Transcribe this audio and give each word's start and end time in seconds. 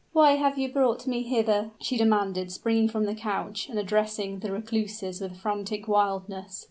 "Why 0.13 0.31
have 0.31 0.57
you 0.57 0.67
brought 0.73 1.05
me 1.05 1.21
hither?" 1.21 1.69
she 1.79 1.95
demanded, 1.95 2.51
springing 2.51 2.89
from 2.89 3.03
the 3.05 3.13
couch, 3.13 3.69
and 3.69 3.77
addressing 3.77 4.39
the 4.39 4.51
recluses 4.51 5.21
with 5.21 5.37
frantic 5.37 5.87
wildness. 5.87 6.59